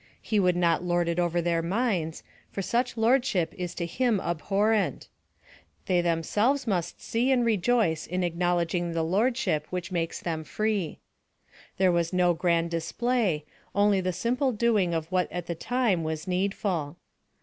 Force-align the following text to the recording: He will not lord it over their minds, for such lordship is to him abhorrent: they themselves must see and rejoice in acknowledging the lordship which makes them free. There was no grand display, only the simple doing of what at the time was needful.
He 0.19 0.39
will 0.39 0.53
not 0.55 0.83
lord 0.83 1.07
it 1.07 1.19
over 1.19 1.43
their 1.43 1.61
minds, 1.61 2.23
for 2.49 2.63
such 2.63 2.97
lordship 2.97 3.53
is 3.55 3.75
to 3.75 3.85
him 3.85 4.19
abhorrent: 4.19 5.07
they 5.85 6.01
themselves 6.01 6.65
must 6.65 6.99
see 7.03 7.29
and 7.29 7.45
rejoice 7.45 8.07
in 8.07 8.23
acknowledging 8.23 8.93
the 8.93 9.03
lordship 9.03 9.67
which 9.69 9.91
makes 9.91 10.19
them 10.19 10.43
free. 10.43 10.97
There 11.77 11.91
was 11.91 12.13
no 12.13 12.33
grand 12.33 12.71
display, 12.71 13.45
only 13.75 14.01
the 14.01 14.11
simple 14.11 14.51
doing 14.51 14.95
of 14.95 15.05
what 15.11 15.31
at 15.31 15.45
the 15.45 15.53
time 15.53 16.03
was 16.03 16.27
needful. 16.27 16.97